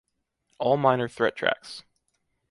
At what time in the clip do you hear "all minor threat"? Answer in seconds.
0.57-1.35